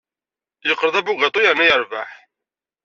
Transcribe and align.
Yeqqel 0.67 0.89
d 0.93 0.95
abugaṭu 0.99 1.39
yerna 1.43 1.65
yerbeḥ. 1.67 2.11